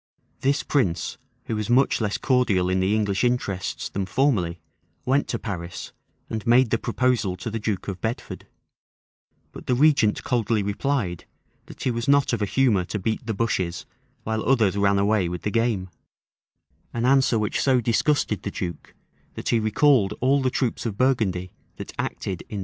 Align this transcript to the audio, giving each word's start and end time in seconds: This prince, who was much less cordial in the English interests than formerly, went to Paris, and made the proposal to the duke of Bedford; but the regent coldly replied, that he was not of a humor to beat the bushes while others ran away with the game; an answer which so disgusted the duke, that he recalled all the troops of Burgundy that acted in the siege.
This 0.39 0.63
prince, 0.63 1.19
who 1.45 1.55
was 1.55 1.69
much 1.69 2.01
less 2.01 2.17
cordial 2.17 2.71
in 2.71 2.79
the 2.79 2.95
English 2.95 3.23
interests 3.23 3.87
than 3.87 4.07
formerly, 4.07 4.59
went 5.05 5.27
to 5.27 5.37
Paris, 5.37 5.93
and 6.27 6.43
made 6.47 6.71
the 6.71 6.79
proposal 6.79 7.35
to 7.35 7.51
the 7.51 7.59
duke 7.59 7.87
of 7.87 8.01
Bedford; 8.01 8.47
but 9.51 9.67
the 9.67 9.75
regent 9.75 10.23
coldly 10.23 10.63
replied, 10.63 11.25
that 11.67 11.83
he 11.83 11.91
was 11.91 12.07
not 12.07 12.33
of 12.33 12.41
a 12.41 12.47
humor 12.47 12.83
to 12.85 12.97
beat 12.97 13.23
the 13.27 13.35
bushes 13.35 13.85
while 14.23 14.43
others 14.43 14.75
ran 14.75 14.97
away 14.97 15.29
with 15.29 15.43
the 15.43 15.51
game; 15.51 15.87
an 16.95 17.05
answer 17.05 17.37
which 17.37 17.61
so 17.61 17.79
disgusted 17.79 18.41
the 18.41 18.49
duke, 18.49 18.95
that 19.35 19.49
he 19.49 19.59
recalled 19.59 20.15
all 20.19 20.41
the 20.41 20.49
troops 20.49 20.83
of 20.87 20.97
Burgundy 20.97 21.51
that 21.75 21.93
acted 21.99 22.41
in 22.41 22.47
the 22.47 22.55
siege. 22.55 22.59